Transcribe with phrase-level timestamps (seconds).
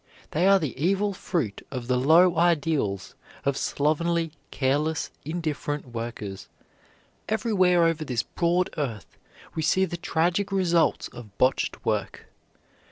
[0.31, 3.13] They are the evil fruit of the low ideals
[3.45, 6.47] of slovenly, careless, indifferent workers.
[7.29, 9.19] Everywhere over this broad earth
[9.53, 12.25] we see the tragic results of botched work.